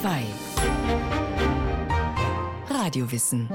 [0.00, 0.22] 2
[2.70, 3.48] Radiowissen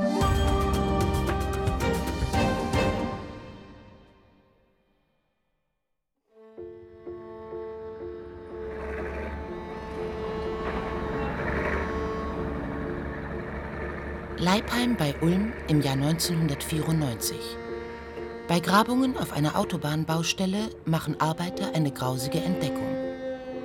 [14.37, 17.38] Leipheim bei Ulm im Jahr 1994.
[18.49, 22.94] Bei Grabungen auf einer Autobahnbaustelle machen Arbeiter eine grausige Entdeckung.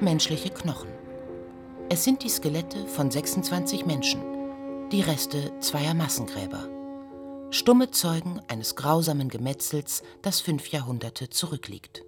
[0.00, 0.97] Menschliche Knochen.
[1.90, 4.20] Es sind die Skelette von 26 Menschen,
[4.92, 6.68] die Reste zweier Massengräber.
[7.50, 12.04] Stumme Zeugen eines grausamen Gemetzels, das fünf Jahrhunderte zurückliegt.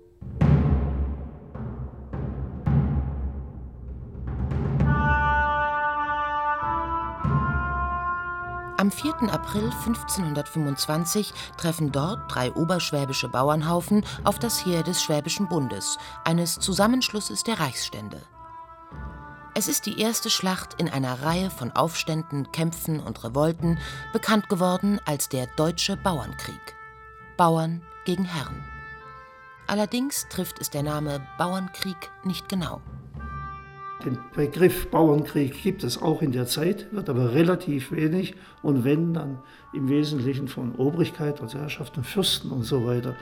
[8.76, 9.32] Am 4.
[9.32, 17.44] April 1525 treffen dort drei oberschwäbische Bauernhaufen auf das Heer des Schwäbischen Bundes, eines Zusammenschlusses
[17.44, 18.20] der Reichsstände.
[19.54, 23.78] Es ist die erste Schlacht in einer Reihe von Aufständen, Kämpfen und Revolten,
[24.12, 26.76] bekannt geworden als der Deutsche Bauernkrieg.
[27.36, 28.64] Bauern gegen Herren.
[29.66, 32.80] Allerdings trifft es der Name Bauernkrieg nicht genau.
[34.04, 39.12] Den Begriff Bauernkrieg gibt es auch in der Zeit, wird aber relativ wenig und wenn,
[39.14, 39.38] dann
[39.72, 43.14] im Wesentlichen von Obrigkeit, also Herrschaften, Fürsten und so weiter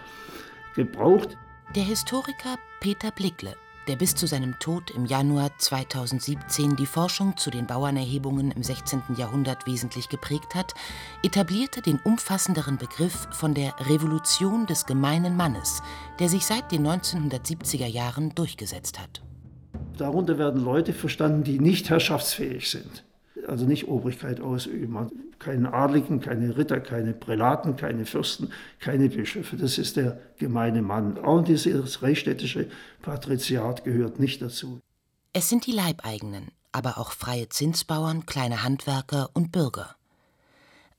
[0.75, 1.37] gebraucht.
[1.75, 3.57] Der Historiker Peter Blickle,
[3.89, 9.03] der bis zu seinem Tod im Januar 2017 die Forschung zu den Bauernerhebungen im 16.
[9.17, 10.75] Jahrhundert wesentlich geprägt hat,
[11.23, 15.83] etablierte den umfassenderen Begriff von der Revolution des gemeinen Mannes,
[16.19, 19.23] der sich seit den 1970er Jahren durchgesetzt hat.
[19.97, 23.05] Darunter werden Leute verstanden, die nicht herrschaftsfähig sind.
[23.49, 25.11] Also nicht Obrigkeit ausüben.
[25.39, 29.57] Keine Adligen, keine Ritter, keine Prälaten, keine Fürsten, keine Bischöfe.
[29.57, 31.19] Das ist der gemeine Mann.
[31.19, 32.69] Auch dieses reichsstädtische
[33.03, 34.81] Patriziat gehört nicht dazu.
[35.33, 39.95] Es sind die Leibeigenen, aber auch freie Zinsbauern, kleine Handwerker und Bürger.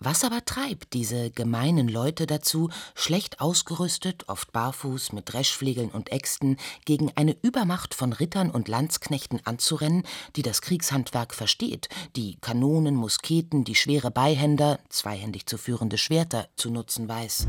[0.02, 6.56] Was aber treibt diese gemeinen Leute dazu, schlecht ausgerüstet, oft barfuß, mit Dreschflegeln und Äxten,
[6.86, 10.04] gegen eine Übermacht von Rittern und Landsknechten anzurennen,
[10.38, 16.70] die das Kriegshandwerk versteht, die Kanonen, Musketen, die schwere Beihänder, zweihändig zu führende Schwerter zu
[16.70, 17.48] nutzen weiß?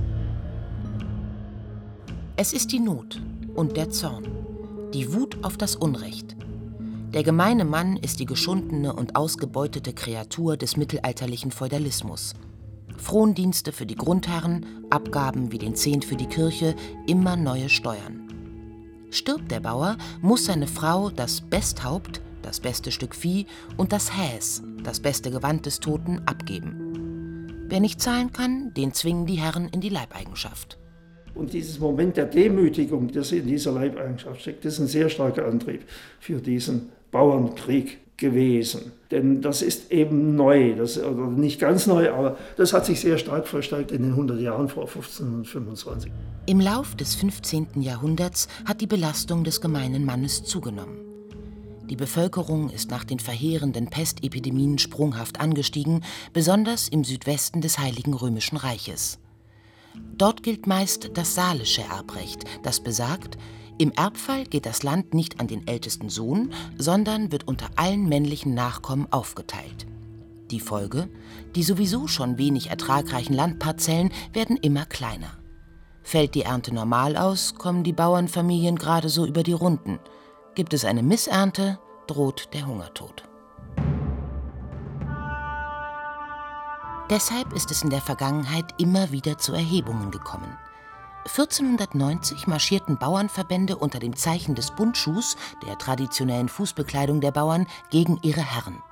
[2.34, 3.22] Es ist die Not
[3.54, 4.26] und der Zorn,
[4.92, 6.34] die Wut auf das Unrecht.
[7.12, 12.34] Der gemeine Mann ist die geschundene und ausgebeutete Kreatur des mittelalterlichen Feudalismus.
[12.98, 16.76] Frondienste für die Grundherren, Abgaben wie den Zehnt für die Kirche,
[17.08, 18.28] immer neue Steuern.
[19.10, 23.46] Stirbt der Bauer, muss seine Frau das Besthaupt, das beste Stück Vieh
[23.76, 27.66] und das Häs, das beste Gewand des Toten, abgeben.
[27.68, 30.78] Wer nicht zahlen kann, den zwingen die Herren in die Leibeigenschaft.
[31.34, 35.82] Und dieses Moment der Demütigung, das in dieser Leibeigenschaft steckt, ist ein sehr starker Antrieb
[36.20, 38.92] für diesen Bauernkrieg gewesen.
[39.10, 43.18] Denn das ist eben neu, das, oder nicht ganz neu, aber das hat sich sehr
[43.18, 46.12] stark verstärkt in den 100 Jahren vor 1525.
[46.46, 47.80] Im Lauf des 15.
[47.80, 50.98] Jahrhunderts hat die Belastung des gemeinen Mannes zugenommen.
[51.90, 58.56] Die Bevölkerung ist nach den verheerenden Pestepidemien sprunghaft angestiegen, besonders im Südwesten des Heiligen Römischen
[58.58, 59.18] Reiches.
[60.16, 63.38] Dort gilt meist das saalische Erbrecht, das besagt,
[63.80, 68.52] im Erbfall geht das Land nicht an den ältesten Sohn, sondern wird unter allen männlichen
[68.52, 69.86] Nachkommen aufgeteilt.
[70.50, 71.08] Die Folge?
[71.54, 75.30] Die sowieso schon wenig ertragreichen Landparzellen werden immer kleiner.
[76.02, 79.98] Fällt die Ernte normal aus, kommen die Bauernfamilien gerade so über die Runden.
[80.54, 83.24] Gibt es eine Missernte, droht der Hungertod.
[87.08, 90.54] Deshalb ist es in der Vergangenheit immer wieder zu Erhebungen gekommen.
[91.26, 95.36] 1490 marschierten Bauernverbände unter dem Zeichen des Bundschuhs,
[95.66, 98.82] der traditionellen Fußbekleidung der Bauern, gegen ihre Herren.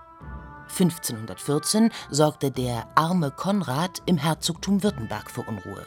[0.68, 5.86] 1514 sorgte der arme Konrad im Herzogtum Württemberg für Unruhe.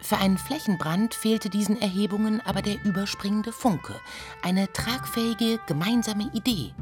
[0.00, 3.94] Für einen Flächenbrand fehlte diesen Erhebungen aber der überspringende Funke,
[4.42, 6.74] eine tragfähige gemeinsame Idee.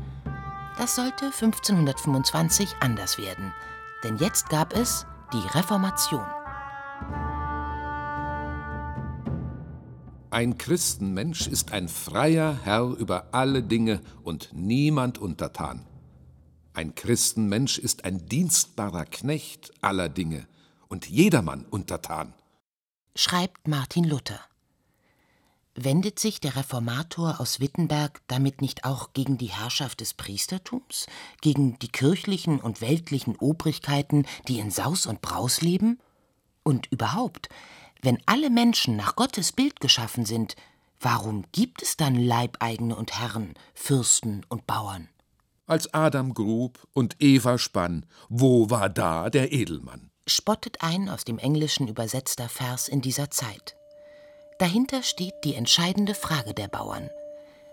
[0.79, 3.53] Das sollte 1525 anders werden,
[4.03, 5.05] denn jetzt gab es
[5.35, 6.25] die Reformation.
[10.33, 15.85] Ein Christenmensch ist ein freier Herr über alle Dinge und niemand untertan.
[16.73, 20.47] Ein Christenmensch ist ein dienstbarer Knecht aller Dinge
[20.87, 22.33] und jedermann untertan.
[23.17, 24.39] Schreibt Martin Luther.
[25.75, 31.07] Wendet sich der Reformator aus Wittenberg damit nicht auch gegen die Herrschaft des Priestertums,
[31.41, 35.99] gegen die kirchlichen und weltlichen Obrigkeiten, die in Saus und Braus leben?
[36.63, 37.49] Und überhaupt,
[38.03, 40.57] wenn alle Menschen nach Gottes Bild geschaffen sind,
[41.01, 45.09] warum gibt es dann Leibeigene und Herren, Fürsten und Bauern?
[45.67, 50.11] Als Adam grub und Eva spann, wo war da der Edelmann?
[50.27, 53.77] Spottet ein aus dem Englischen übersetzter Vers in dieser Zeit.
[54.59, 57.09] Dahinter steht die entscheidende Frage der Bauern.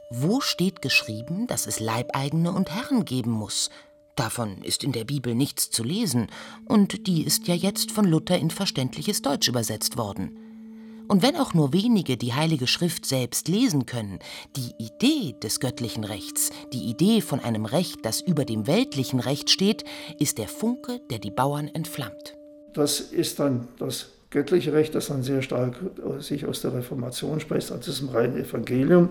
[0.10, 3.70] Wo steht geschrieben, dass es Leibeigene und Herren geben muss?
[4.18, 6.28] Davon ist in der Bibel nichts zu lesen,
[6.66, 10.40] und die ist ja jetzt von Luther in verständliches Deutsch übersetzt worden.
[11.08, 14.18] Und wenn auch nur wenige die Heilige Schrift selbst lesen können,
[14.56, 19.52] die Idee des göttlichen Rechts, die Idee von einem Recht, das über dem weltlichen Recht
[19.52, 19.86] steht,
[20.20, 22.36] ist der Funke, der die Bauern entflammt.
[22.74, 25.80] Das ist dann das göttliche Recht, das dann sehr stark
[26.20, 29.10] sich aus der Reformation spricht, also das reinen Evangelium.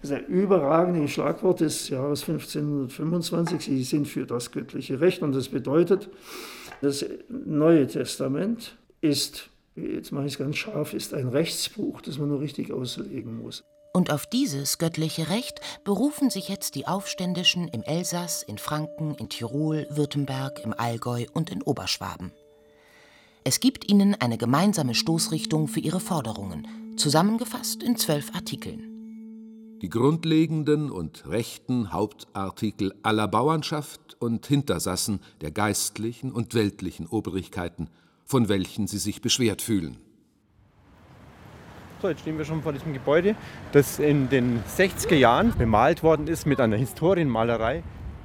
[0.00, 3.62] Das ist ein überragendes Schlagwort des Jahres 1525.
[3.62, 6.10] Sie sind für das göttliche Recht und das bedeutet,
[6.80, 12.28] das Neue Testament ist jetzt mache ich es ganz scharf, ist ein Rechtsbuch, das man
[12.28, 13.64] nur richtig auslegen muss.
[13.94, 19.28] Und auf dieses göttliche Recht berufen sich jetzt die Aufständischen im Elsass, in Franken, in
[19.28, 22.32] Tirol, Württemberg, im Allgäu und in Oberschwaben.
[23.44, 26.66] Es gibt ihnen eine gemeinsame Stoßrichtung für ihre Forderungen,
[26.96, 29.78] zusammengefasst in zwölf Artikeln.
[29.82, 37.88] Die grundlegenden und rechten Hauptartikel aller Bauernschaft und Hintersassen der geistlichen und weltlichen Obrigkeiten–
[38.32, 39.98] von welchen sie sich beschwert fühlen.
[42.00, 43.36] So, jetzt stehen wir schon vor diesem Gebäude,
[43.72, 47.82] das in den 60er Jahren bemalt worden ist mit einer Historienmalerei,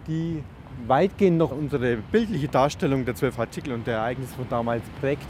[0.07, 0.43] die
[0.85, 5.27] weitgehend noch unsere bildliche Darstellung der zwölf Artikel und der Ereignisse von damals prägt.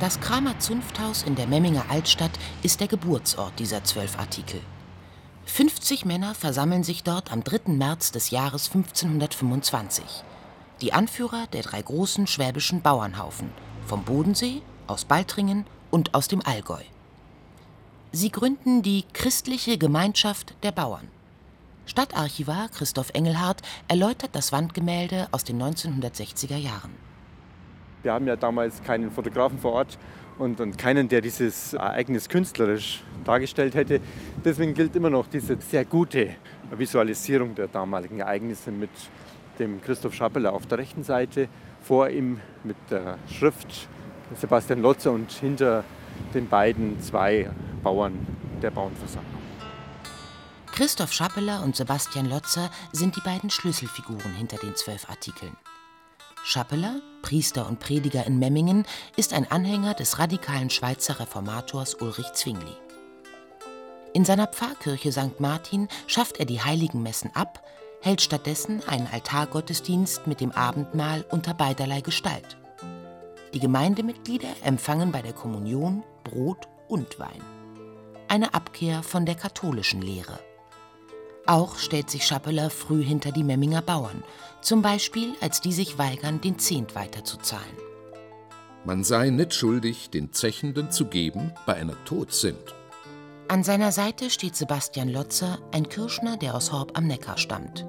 [0.00, 2.30] Das Kramer Zunfthaus in der Memminger Altstadt
[2.62, 4.60] ist der Geburtsort dieser zwölf Artikel.
[5.46, 7.72] 50 Männer versammeln sich dort am 3.
[7.72, 10.04] März des Jahres 1525.
[10.80, 13.50] Die Anführer der drei großen schwäbischen Bauernhaufen–
[13.88, 16.82] vom Bodensee, aus Baltringen und aus dem Allgäu.
[18.12, 21.08] Sie gründen die Christliche Gemeinschaft der Bauern.
[21.88, 26.90] Stadtarchivar Christoph Engelhardt erläutert das Wandgemälde aus den 1960er Jahren.
[28.02, 29.98] Wir haben ja damals keinen Fotografen vor Ort
[30.38, 34.02] und, und keinen, der dieses Ereignis künstlerisch dargestellt hätte.
[34.44, 36.34] Deswegen gilt immer noch diese sehr gute
[36.70, 38.90] Visualisierung der damaligen Ereignisse mit
[39.58, 41.48] dem Christoph Schappeler auf der rechten Seite
[41.80, 43.88] vor ihm mit der Schrift
[44.34, 45.84] Sebastian Lotzer und hinter
[46.34, 47.48] den beiden zwei
[47.82, 48.26] Bauern
[48.60, 49.37] der Bauernversammlung.
[50.78, 55.56] Christoph Schappeler und Sebastian Lotzer sind die beiden Schlüsselfiguren hinter den zwölf Artikeln.
[56.44, 58.86] Schappeler, Priester und Prediger in Memmingen,
[59.16, 62.76] ist ein Anhänger des radikalen Schweizer Reformators Ulrich Zwingli.
[64.12, 65.40] In seiner Pfarrkirche St.
[65.40, 67.66] Martin schafft er die heiligen Messen ab,
[68.00, 72.56] hält stattdessen einen Altargottesdienst mit dem Abendmahl unter beiderlei Gestalt.
[73.52, 77.42] Die Gemeindemitglieder empfangen bei der Kommunion Brot und Wein.
[78.28, 80.38] Eine Abkehr von der katholischen Lehre.
[81.48, 84.22] Auch stellt sich Schappeler früh hinter die Memminger Bauern,
[84.60, 87.64] zum Beispiel als die sich weigern, den Zehnt weiterzuzahlen.
[88.84, 92.74] Man sei nicht schuldig, den Zechenden zu geben, bei einer Tod sind.
[93.48, 97.86] An seiner Seite steht Sebastian Lotzer, ein Kirschner, der aus Horb am Neckar stammt.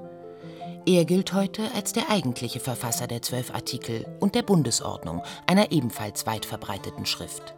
[0.86, 6.24] Er gilt heute als der eigentliche Verfasser der zwölf Artikel und der Bundesordnung, einer ebenfalls
[6.26, 7.54] weit verbreiteten Schrift.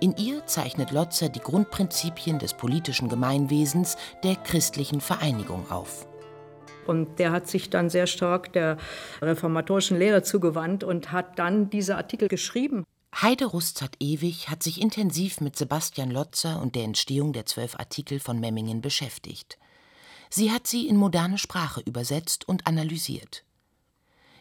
[0.00, 6.06] In ihr zeichnet Lotzer die Grundprinzipien des politischen Gemeinwesens der christlichen Vereinigung auf.
[6.86, 8.76] Und der hat sich dann sehr stark der
[9.22, 12.84] reformatorischen Lehre zugewandt und hat dann diese Artikel geschrieben.
[13.22, 18.40] Heide Rustert-Ewig hat sich intensiv mit Sebastian Lotzer und der Entstehung der zwölf Artikel von
[18.40, 19.56] Memmingen beschäftigt.
[20.28, 23.44] Sie hat sie in moderne Sprache übersetzt und analysiert.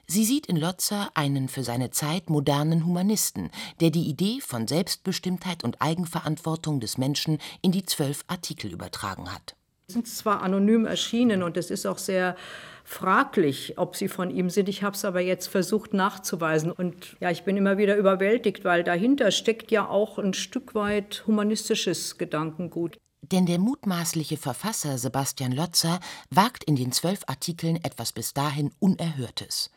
[0.05, 5.63] Sie sieht in Lotzer einen für seine Zeit modernen Humanisten, der die Idee von Selbstbestimmtheit
[5.63, 9.55] und Eigenverantwortung des Menschen in die zwölf Artikel übertragen hat.
[9.87, 12.35] Sie sind zwar anonym erschienen und es ist auch sehr
[12.83, 14.67] fraglich, ob sie von ihm sind.
[14.67, 16.71] Ich habe es aber jetzt versucht nachzuweisen.
[16.71, 21.23] Und ja, ich bin immer wieder überwältigt, weil dahinter steckt ja auch ein Stück weit
[21.27, 22.97] humanistisches Gedankengut.
[23.21, 29.71] Denn der mutmaßliche Verfasser Sebastian Lotzer wagt in den zwölf Artikeln etwas bis dahin Unerhörtes.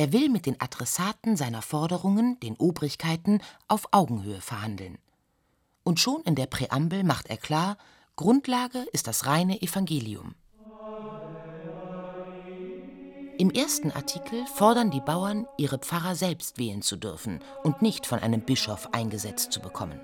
[0.00, 4.96] Er will mit den Adressaten seiner Forderungen, den Obrigkeiten, auf Augenhöhe verhandeln.
[5.82, 7.76] Und schon in der Präambel macht er klar,
[8.16, 10.34] Grundlage ist das reine Evangelium.
[13.36, 18.20] Im ersten Artikel fordern die Bauern, ihre Pfarrer selbst wählen zu dürfen und nicht von
[18.20, 20.00] einem Bischof eingesetzt zu bekommen.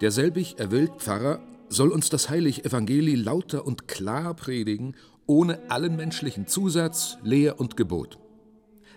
[0.00, 6.46] Derselbig erwählt Pfarrer soll uns das heilige Evangeli lauter und klar predigen, ohne allen menschlichen
[6.46, 8.20] Zusatz, Lehr und Gebot.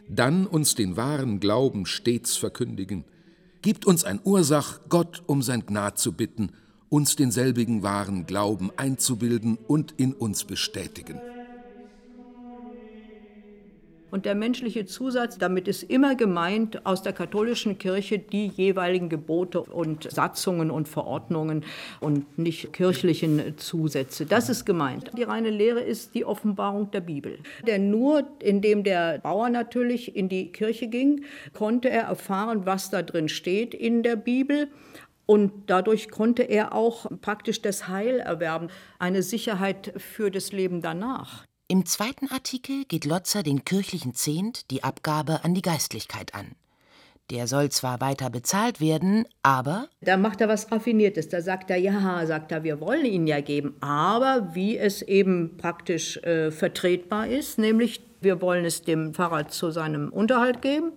[0.10, 3.06] Dann uns den wahren Glauben stets verkündigen.
[3.62, 6.52] Gibt uns ein Ursach, Gott um sein Gnad zu bitten,
[6.90, 11.22] uns denselbigen wahren Glauben einzubilden und in uns bestätigen.
[14.12, 19.62] Und der menschliche Zusatz, damit ist immer gemeint aus der katholischen Kirche die jeweiligen Gebote
[19.62, 21.64] und Satzungen und Verordnungen
[22.00, 24.26] und nicht kirchlichen Zusätze.
[24.26, 25.12] Das ist gemeint.
[25.18, 27.40] Die reine Lehre ist die Offenbarung der Bibel.
[27.68, 31.24] Denn nur indem der Bauer natürlich in die Kirche ging,
[31.54, 34.70] konnte er erfahren, was da drin steht in der Bibel.
[35.26, 41.46] Und dadurch konnte er auch praktisch das Heil erwerben, eine Sicherheit für das Leben danach.
[41.72, 46.56] Im zweiten Artikel geht Lotzer den kirchlichen Zehnt, die Abgabe an die Geistlichkeit an.
[47.30, 49.88] Der soll zwar weiter bezahlt werden, aber.
[50.02, 51.30] Da macht er was Raffiniertes.
[51.30, 55.58] Da sagt er, ja, sagt er, wir wollen ihn ja geben, aber wie es eben
[55.58, 60.94] praktisch äh, vertretbar ist, nämlich wir wollen es dem Pfarrer zu seinem Unterhalt geben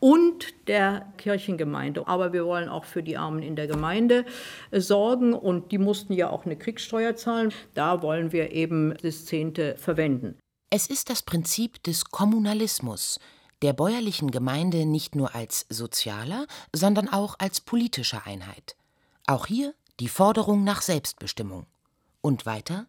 [0.00, 2.06] und der Kirchengemeinde.
[2.06, 4.24] Aber wir wollen auch für die Armen in der Gemeinde
[4.70, 7.52] äh, sorgen und die mussten ja auch eine Kriegssteuer zahlen.
[7.74, 10.38] Da wollen wir eben das Zehnte verwenden.
[10.70, 13.18] Es ist das Prinzip des Kommunalismus,
[13.62, 18.76] der bäuerlichen Gemeinde nicht nur als sozialer, sondern auch als politischer Einheit.
[19.26, 21.66] Auch hier die Forderung nach Selbstbestimmung.
[22.20, 22.86] Und weiter?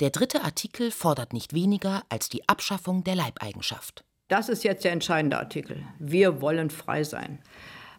[0.00, 4.04] Der dritte Artikel fordert nicht weniger als die Abschaffung der Leibeigenschaft.
[4.28, 5.84] Das ist jetzt der entscheidende Artikel.
[5.98, 7.38] Wir wollen frei sein.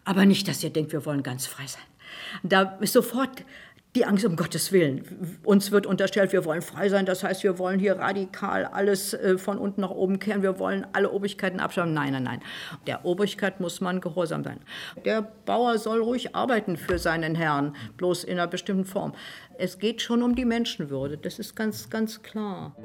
[0.04, 1.82] Aber nicht, dass ihr denkt, wir wollen ganz frei sein.
[2.42, 3.44] Da ist sofort
[3.94, 5.38] die Angst um Gottes Willen.
[5.42, 7.06] Uns wird unterstellt, wir wollen frei sein.
[7.06, 10.42] Das heißt, wir wollen hier radikal alles äh, von unten nach oben kehren.
[10.42, 11.94] Wir wollen alle Obrigkeiten abschaffen.
[11.94, 12.40] Nein, nein, nein.
[12.86, 14.60] Der Obrigkeit muss man gehorsam sein.
[15.06, 19.14] Der Bauer soll ruhig arbeiten für seinen Herrn, bloß in einer bestimmten Form.
[19.56, 21.16] Es geht schon um die Menschenwürde.
[21.16, 22.76] Das ist ganz, ganz klar.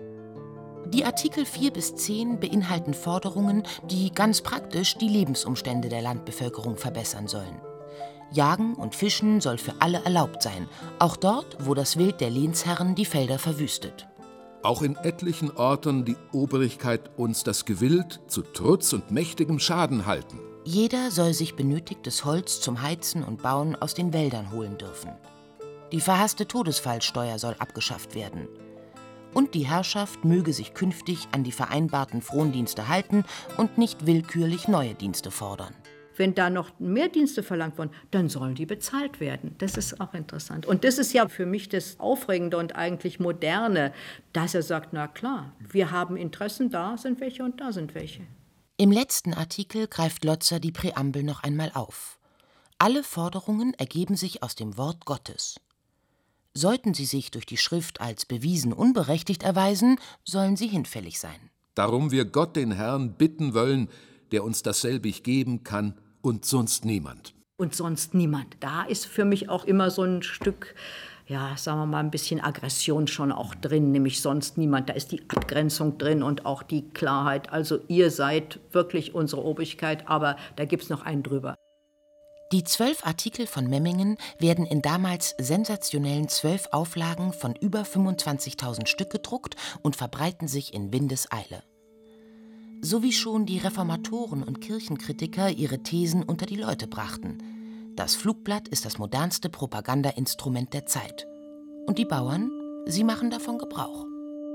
[0.93, 7.27] Die Artikel 4 bis 10 beinhalten Forderungen, die ganz praktisch die Lebensumstände der Landbevölkerung verbessern
[7.27, 7.59] sollen.
[8.31, 10.69] Jagen und Fischen soll für alle erlaubt sein,
[10.99, 14.07] auch dort, wo das Wild der Lehnsherren die Felder verwüstet.
[14.61, 20.39] Auch in etlichen Orten die Obrigkeit uns das Gewild zu Trutz und mächtigem Schaden halten.
[20.63, 25.09] Jeder soll sich benötigtes Holz zum Heizen und Bauen aus den Wäldern holen dürfen.
[25.91, 28.47] Die verhasste Todesfallsteuer soll abgeschafft werden
[29.33, 33.25] und die Herrschaft möge sich künftig an die vereinbarten Frondienste halten
[33.57, 35.73] und nicht willkürlich neue Dienste fordern.
[36.15, 39.55] Wenn da noch mehr Dienste verlangt werden, dann sollen die bezahlt werden.
[39.57, 40.65] Das ist auch interessant.
[40.65, 43.93] Und das ist ja für mich das Aufregende und eigentlich Moderne,
[44.31, 48.21] dass er sagt, na klar, wir haben Interessen, da sind welche und da sind welche.
[48.77, 52.19] Im letzten Artikel greift Lotzer die Präambel noch einmal auf.
[52.79, 55.55] Alle Forderungen ergeben sich aus dem Wort Gottes.
[56.55, 61.49] Sollten sie sich durch die Schrift als bewiesen unberechtigt erweisen, sollen sie hinfällig sein.
[61.73, 63.89] Darum wir Gott den Herrn bitten wollen,
[64.31, 67.33] der uns dasselbig geben kann und sonst niemand.
[67.57, 68.57] Und sonst niemand.
[68.59, 70.75] Da ist für mich auch immer so ein Stück,
[71.25, 74.89] ja, sagen wir mal, ein bisschen Aggression schon auch drin, nämlich sonst niemand.
[74.89, 77.51] Da ist die Abgrenzung drin und auch die Klarheit.
[77.51, 81.55] Also ihr seid wirklich unsere Obrigkeit, aber da gibt es noch einen drüber.
[82.53, 89.09] Die zwölf Artikel von Memmingen werden in damals sensationellen zwölf Auflagen von über 25.000 Stück
[89.09, 91.63] gedruckt und verbreiten sich in Windeseile.
[92.79, 97.39] So wie schon die Reformatoren und Kirchenkritiker ihre Thesen unter die Leute brachten.
[97.95, 101.25] Das Flugblatt ist das modernste Propagandainstrument der Zeit.
[101.87, 102.51] Und die Bauern,
[102.85, 104.05] sie machen davon Gebrauch.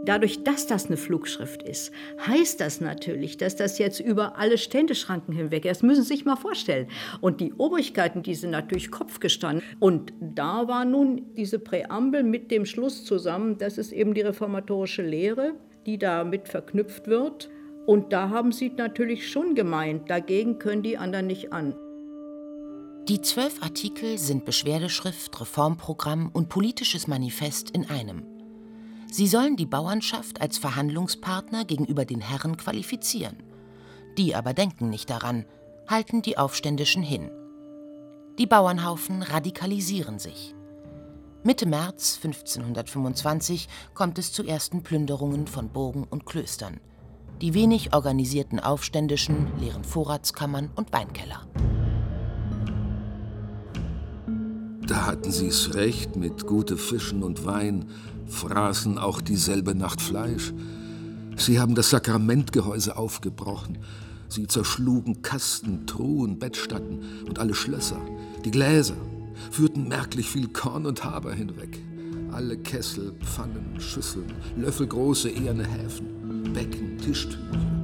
[0.05, 1.93] Dadurch, dass das eine Flugschrift ist,
[2.27, 5.79] heißt das natürlich, dass das jetzt über alle Ständeschranken hinweg ist.
[5.79, 6.89] Das müssen Sie sich mal vorstellen.
[7.21, 9.63] Und die Obrigkeiten, die sind natürlich Kopf gestanden.
[9.81, 15.03] Und da war nun diese Präambel mit dem Schluss zusammen, das ist eben die reformatorische
[15.03, 17.51] Lehre, die damit verknüpft wird.
[17.87, 21.75] Und da haben Sie natürlich schon gemeint, dagegen können die anderen nicht an.
[23.09, 28.38] Die zwölf Artikel sind Beschwerdeschrift, Reformprogramm und politisches Manifest in einem.
[29.11, 33.43] Sie sollen die Bauernschaft als Verhandlungspartner gegenüber den Herren qualifizieren.
[34.19, 35.45] Die aber denken nicht daran,
[35.87, 37.31] halten die Aufständischen hin.
[38.39, 40.55] Die Bauernhaufen radikalisieren sich.
[41.43, 46.79] Mitte März 1525 kommt es zu ersten Plünderungen von Burgen und Klöstern.
[47.41, 51.47] Die wenig organisierten Aufständischen leeren Vorratskammern und Weinkeller.
[54.87, 57.91] Da hatten sie's recht mit gute Fischen und Wein,
[58.29, 60.53] fraßen auch dieselbe Nacht Fleisch.
[61.37, 63.79] Sie haben das Sakramentgehäuse aufgebrochen.
[64.29, 68.01] Sie zerschlugen Kasten, Truhen, Bettstatten und alle Schlösser.
[68.45, 68.97] Die Gläser
[69.51, 71.79] führten merklich viel Korn und Haber hinweg.
[72.33, 77.78] Alle Kessel, Pfannen, Schüsseln, löffelgroße eherne Häfen, Becken, Tischtücher,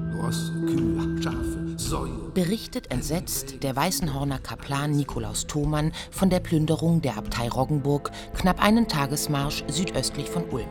[2.34, 8.88] Berichtet entsetzt der Weißenhorner Kaplan Nikolaus Thomann von der Plünderung der Abtei Roggenburg knapp einen
[8.88, 10.68] Tagesmarsch südöstlich von Ulm.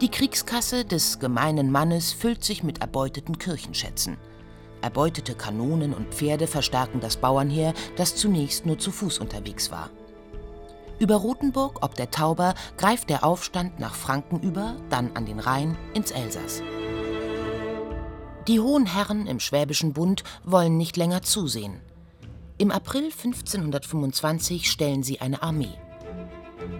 [0.00, 4.16] Die Kriegskasse des gemeinen Mannes füllt sich mit erbeuteten Kirchenschätzen.
[4.80, 9.90] Erbeutete Kanonen und Pferde verstärken das Bauernheer, das zunächst nur zu Fuß unterwegs war.
[10.98, 15.76] Über Rothenburg ob der Tauber greift der Aufstand nach Franken über, dann an den Rhein
[15.94, 16.62] ins Elsass.
[18.48, 21.82] Die hohen Herren im Schwäbischen Bund wollen nicht länger zusehen.
[22.56, 25.74] Im April 1525 stellen sie eine Armee.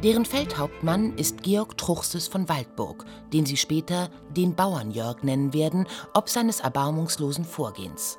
[0.02, 6.30] Deren Feldhauptmann ist Georg Truchsess von Waldburg, den sie später den Bauernjörg nennen werden, ob
[6.30, 8.18] seines erbarmungslosen Vorgehens.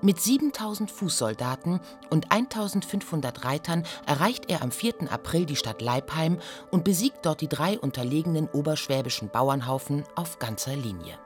[0.00, 5.12] Mit 7000 Fußsoldaten und 1500 Reitern erreicht er am 4.
[5.12, 6.38] April die Stadt Leipheim
[6.70, 11.18] und besiegt dort die drei unterlegenen oberschwäbischen Bauernhaufen auf ganzer Linie.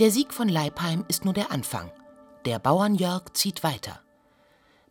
[0.00, 1.88] Der Sieg von Leipheim ist nur der Anfang.
[2.46, 4.00] Der Bauernjörg zieht weiter.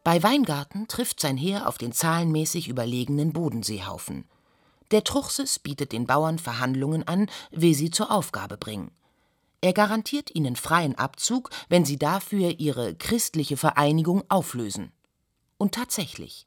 [0.01, 4.23] Bei Weingarten trifft sein Heer auf den zahlenmäßig überlegenen Bodenseehaufen.
[4.91, 8.91] Der Truchsess bietet den Bauern Verhandlungen an, wie sie zur Aufgabe bringen.
[9.59, 14.93] Er garantiert ihnen freien Abzug, wenn sie dafür ihre christliche Vereinigung auflösen.
[15.57, 16.45] Und tatsächlich,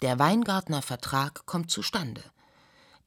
[0.00, 2.24] der Weingartner Vertrag kommt zustande.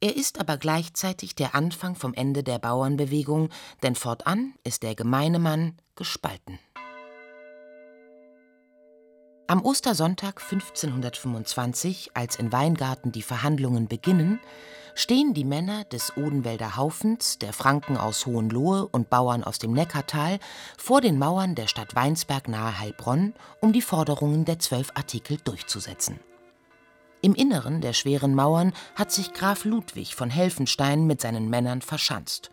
[0.06, 3.50] Er ist aber gleichzeitig der Anfang vom Ende der Bauernbewegung,
[3.82, 6.60] denn fortan ist der gemeine Mann gespalten.
[9.48, 14.40] Am Ostersonntag 1525, als in Weingarten die Verhandlungen beginnen,
[14.94, 20.38] stehen die Männer des Odenwälder Haufens, der Franken aus Hohenlohe und Bauern aus dem Neckartal
[20.78, 26.20] vor den Mauern der Stadt Weinsberg nahe Heilbronn, um die Forderungen der zwölf Artikel durchzusetzen.
[27.26, 32.52] Im Inneren der schweren Mauern hat sich Graf Ludwig von Helfenstein mit seinen Männern verschanzt.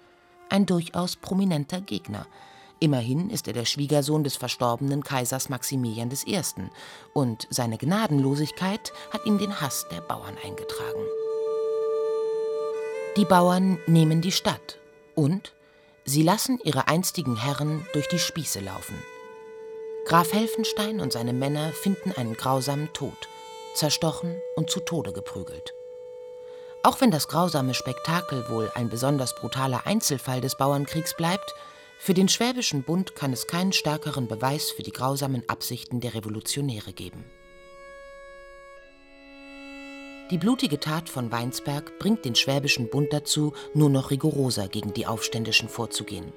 [0.49, 2.26] Ein durchaus prominenter Gegner–
[2.83, 6.41] Immerhin ist er der Schwiegersohn des verstorbenen Kaisers Maximilian I.
[7.12, 11.05] und seine Gnadenlosigkeit hat ihm den Hass der Bauern eingetragen.
[13.17, 14.81] Die Bauern nehmen die Stadt
[15.14, 15.52] und
[16.05, 19.01] sie lassen ihre einstigen Herren durch die Spieße laufen.
[20.07, 23.29] Graf Helfenstein und seine Männer finden einen grausamen Tod,
[23.75, 25.75] zerstochen und zu Tode geprügelt.
[26.83, 31.55] Auch wenn das grausame Spektakel wohl ein besonders brutaler Einzelfall des Bauernkriegs bleibt,
[31.99, 36.93] für den Schwäbischen Bund kann es keinen stärkeren Beweis für die grausamen Absichten der Revolutionäre
[36.93, 37.25] geben.
[40.33, 45.07] Die blutige Tat von Weinsberg bringt den Schwäbischen Bund dazu, nur noch rigoroser gegen die
[45.07, 46.33] Aufständischen vorzugehen.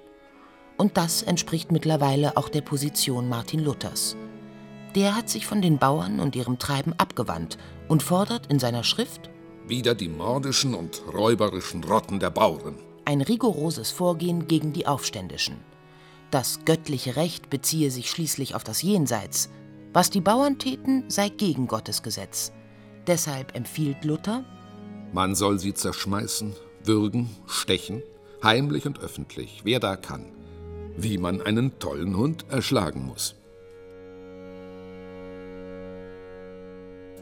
[0.78, 4.16] Und das entspricht mittlerweile auch der Position Martin Luthers.
[4.96, 9.30] Der hat sich von den Bauern und ihrem Treiben abgewandt und fordert in seiner Schrift
[9.68, 15.58] Wieder die mordischen und räuberischen Rotten der Bauern ein rigoroses Vorgehen gegen die Aufständischen.
[16.32, 19.50] Das göttliche Recht beziehe sich schließlich auf das Jenseits.
[19.94, 22.52] Was die Bauern täten, sei gegen Gottes Gesetz.
[23.08, 24.44] Deshalb empfiehlt Luther:
[25.14, 26.54] Man soll sie zerschmeißen,
[26.84, 28.02] würgen, stechen,
[28.44, 30.26] heimlich und öffentlich, wer da kann,
[30.98, 33.36] wie man einen tollen Hund erschlagen muss.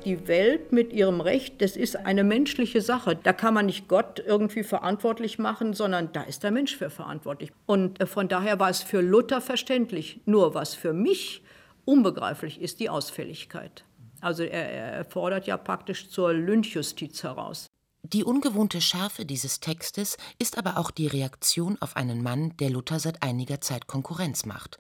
[0.06, 3.16] Die Welt mit ihrem Recht, das ist eine menschliche Sache.
[3.16, 7.52] Da kann man nicht Gott irgendwie verantwortlich machen, sondern da ist der Mensch für verantwortlich.
[7.66, 10.22] Und äh, von daher war es für Luther verständlich.
[10.26, 11.44] Nur was für mich
[11.86, 13.84] unbegreiflich ist, die Ausfälligkeit.
[14.22, 17.68] Also er, er fordert ja praktisch zur Lynchjustiz heraus.
[18.04, 23.00] Die ungewohnte Schärfe dieses Textes ist aber auch die Reaktion auf einen Mann, der Luther
[23.00, 24.78] seit einiger Zeit Konkurrenz macht.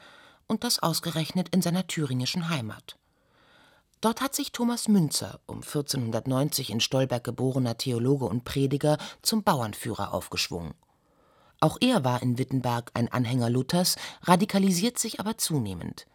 [0.47, 2.97] Und das ausgerechnet in seiner thüringischen Heimat.
[4.03, 10.13] Dort hat sich Thomas Münzer, um 1490 in Stolberg geborener Theologe und Prediger, zum Bauernführer
[10.13, 10.73] aufgeschwungen.
[11.61, 16.05] Auch er war in Wittenberg ein Anhänger Luthers, radikalisiert sich aber zunehmend.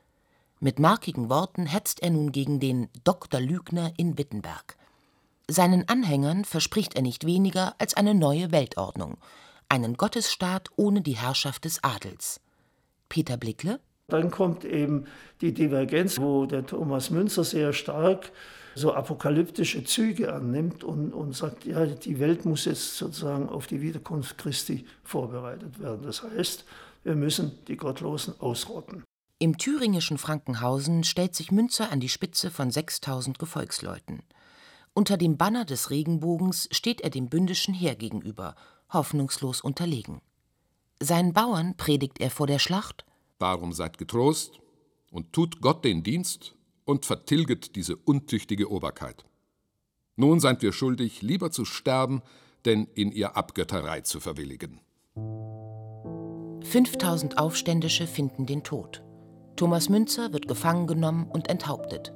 [0.61, 4.77] Mit markigen Worten hetzt er nun gegen den Doktor Lügner in Wittenberg.
[5.49, 9.17] Seinen Anhängern verspricht er nicht weniger als eine neue Weltordnung,
[9.71, 12.43] einen Gottesstaat ohne die Herrschaft des Adels.
[13.09, 15.05] Peter Blickle dann kommt eben
[15.43, 18.33] die Divergenz, wo der Thomas Münzer sehr stark
[18.75, 23.83] so apokalyptische Züge annimmt und, und sagt, ja, die Welt muss jetzt sozusagen auf die
[23.83, 26.03] Wiederkunft Christi vorbereitet werden.
[26.03, 26.65] Das heißt,
[27.05, 29.05] wir müssen die Gottlosen ausrotten.
[29.41, 34.23] Im thüringischen Frankenhausen stellt sich Münzer an die Spitze von 6000 Gefolgsleuten.
[34.95, 38.55] Unter dem Banner des Regenbogens steht er dem bündischen Heer gegenüber,
[38.93, 40.21] hoffnungslos unterlegen.
[41.01, 43.05] Seinen Bauern predigt er vor der Schlacht
[43.39, 44.61] Darum seid getrost
[45.11, 49.25] und tut Gott den Dienst und vertilget diese untüchtige Oberkeit.
[50.17, 52.23] Nun seid wir schuldig, lieber zu sterben,
[52.65, 54.81] denn in ihr Abgötterei zu verwilligen.
[56.65, 59.05] 5000 Aufständische finden den Tod.
[59.57, 62.13] Thomas Münzer wird gefangen genommen und enthauptet.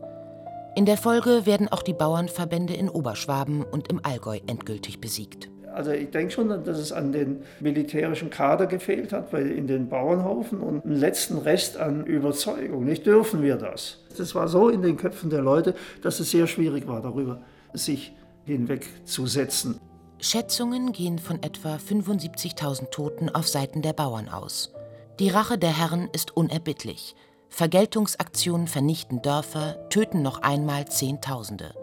[0.75, 5.51] In der Folge werden auch die Bauernverbände in Oberschwaben und im Allgäu endgültig besiegt.
[5.73, 9.89] Also ich denke schon, dass es an den militärischen Kader gefehlt hat, weil in den
[9.89, 12.85] Bauernhaufen und einen letzten Rest an Überzeugung.
[12.85, 13.99] Nicht dürfen wir das.
[14.17, 17.41] Das war so in den Köpfen der Leute, dass es sehr schwierig war, darüber
[17.73, 18.13] sich
[18.45, 19.81] hinwegzusetzen.
[20.21, 24.73] Schätzungen gehen von etwa 75.000 Toten auf Seiten der Bauern aus.
[25.19, 27.15] Die Rache der Herren ist unerbittlich.
[27.49, 31.75] Vergeltungsaktionen vernichten Dörfer, töten noch einmal Zehntausende.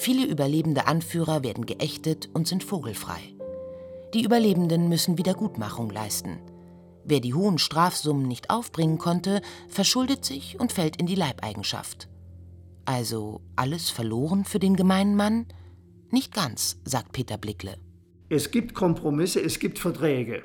[0.00, 3.18] Viele überlebende Anführer werden geächtet und sind vogelfrei.
[4.14, 6.38] Die Überlebenden müssen Wiedergutmachung leisten.
[7.02, 12.08] Wer die hohen Strafsummen nicht aufbringen konnte, verschuldet sich und fällt in die Leibeigenschaft.
[12.84, 15.46] Also alles verloren für den gemeinen Mann?
[16.12, 17.76] Nicht ganz, sagt Peter Blickle.
[18.28, 20.44] Es gibt Kompromisse, es gibt Verträge.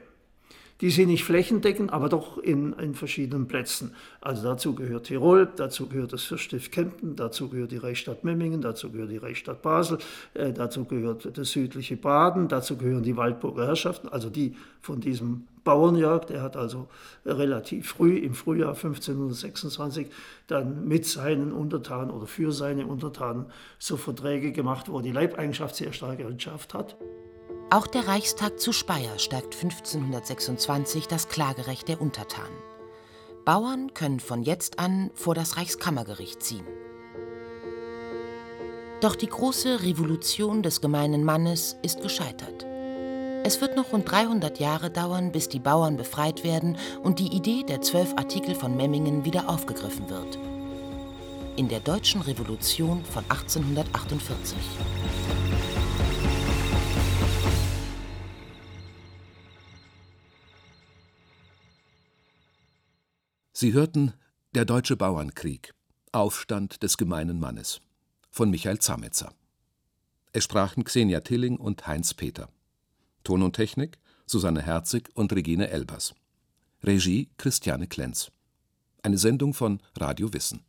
[0.81, 3.93] Die sind nicht flächendeckend, aber doch in, in verschiedenen Plätzen.
[4.21, 8.91] Also dazu gehört Tirol, dazu gehört das Fürststift Kempten, dazu gehört die Reichsstadt Memmingen, dazu
[8.91, 9.99] gehört die Reichsstadt Basel,
[10.33, 15.47] äh, dazu gehört das südliche Baden, dazu gehören die Waldburger Herrschaften, also die von diesem
[15.63, 16.89] Bauernjörg, der hat also
[17.25, 20.07] relativ früh im Frühjahr 1526
[20.47, 23.45] dann mit seinen Untertanen oder für seine Untertanen
[23.79, 26.97] so Verträge gemacht, wo er die Leibeigenschaft sehr stark entschärft hat.
[27.69, 32.57] Auch der Reichstag zu Speyer stärkt 1526 das Klagerecht der Untertanen.
[33.45, 36.65] Bauern können von jetzt an vor das Reichskammergericht ziehen.
[39.01, 42.65] Doch die große Revolution des gemeinen Mannes ist gescheitert.
[43.45, 47.63] Es wird noch rund 300 Jahre dauern, bis die Bauern befreit werden und die Idee
[47.63, 50.39] der zwölf Artikel von Memmingen wieder aufgegriffen wird.
[51.57, 54.57] In der Deutschen Revolution von 1848.
[63.63, 64.11] Sie hörten
[64.55, 65.73] Der Deutsche Bauernkrieg
[66.11, 67.79] Aufstand des gemeinen Mannes
[68.29, 69.33] von Michael Zametzer.
[70.33, 72.49] Es sprachen Xenia Tilling und Heinz Peter.
[73.23, 76.13] Ton und Technik Susanne Herzig und Regine Elbers.
[76.83, 78.33] Regie Christiane Klenz.
[79.01, 80.65] Eine Sendung von Radio Wissen